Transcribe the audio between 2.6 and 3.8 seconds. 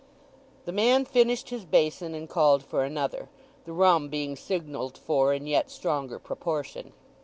for another, the